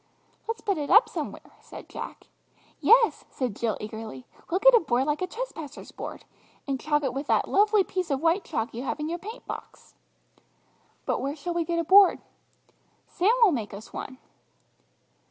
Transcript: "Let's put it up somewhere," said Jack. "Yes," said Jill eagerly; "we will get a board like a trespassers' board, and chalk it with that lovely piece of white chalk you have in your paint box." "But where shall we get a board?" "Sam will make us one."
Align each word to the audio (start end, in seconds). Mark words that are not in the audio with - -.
"Let's 0.47 0.61
put 0.61 0.79
it 0.79 0.89
up 0.89 1.07
somewhere," 1.07 1.55
said 1.59 1.87
Jack. 1.87 2.25
"Yes," 2.79 3.23
said 3.29 3.55
Jill 3.55 3.77
eagerly; 3.79 4.25
"we 4.35 4.41
will 4.49 4.57
get 4.57 4.73
a 4.73 4.79
board 4.79 5.05
like 5.05 5.21
a 5.21 5.27
trespassers' 5.27 5.91
board, 5.91 6.25
and 6.67 6.79
chalk 6.79 7.03
it 7.03 7.13
with 7.13 7.27
that 7.27 7.47
lovely 7.47 7.83
piece 7.83 8.09
of 8.09 8.19
white 8.19 8.43
chalk 8.43 8.73
you 8.73 8.81
have 8.81 8.99
in 8.99 9.09
your 9.09 9.19
paint 9.19 9.45
box." 9.45 9.93
"But 11.05 11.19
where 11.21 11.35
shall 11.35 11.53
we 11.53 11.65
get 11.65 11.77
a 11.77 11.83
board?" 11.83 12.17
"Sam 13.09 13.29
will 13.43 13.51
make 13.51 13.75
us 13.75 13.93
one." 13.93 14.17